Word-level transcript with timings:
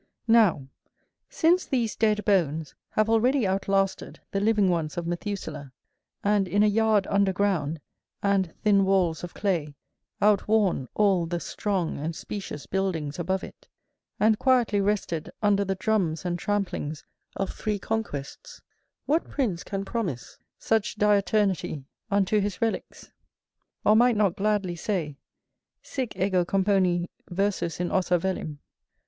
Now 0.27 0.67
since 1.29 1.63
these 1.67 1.95
dead 1.95 2.25
bones 2.25 2.73
have 2.93 3.07
already 3.07 3.45
outlasted 3.45 4.19
the 4.31 4.39
living 4.39 4.67
ones 4.67 4.97
of 4.97 5.05
Methuselah, 5.05 5.73
and 6.23 6.47
in 6.47 6.63
a 6.63 6.65
yard 6.65 7.05
underground, 7.05 7.79
and 8.23 8.51
thin 8.63 8.83
walls 8.83 9.23
of 9.23 9.35
clay, 9.35 9.75
outworn 10.19 10.87
all 10.95 11.27
the 11.27 11.39
strong 11.39 11.99
and 11.99 12.15
specious 12.15 12.65
buildings 12.65 13.19
above 13.19 13.43
it; 13.43 13.67
and 14.19 14.39
quietly 14.39 14.81
rested 14.81 15.29
under 15.43 15.63
the 15.63 15.75
drums 15.75 16.25
and 16.25 16.39
tramplings 16.39 17.03
of 17.35 17.51
three 17.51 17.77
conquests: 17.77 18.59
what 19.05 19.29
prince 19.29 19.63
can 19.63 19.85
promise 19.85 20.39
such 20.57 20.97
diuturnity 20.97 21.85
unto 22.09 22.39
his 22.39 22.57
relicks, 22.57 23.11
or 23.85 23.95
might 23.95 24.17
not 24.17 24.35
gladly 24.35 24.75
say, 24.75 25.19
_Sic 25.83 26.15
ego 26.19 26.43
componi 26.43 27.05
versus 27.29 27.79
in 27.79 27.91
ossa 27.91 28.17
velim? 28.17 28.57